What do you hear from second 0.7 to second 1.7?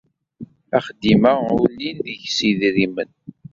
Axeddim-a ur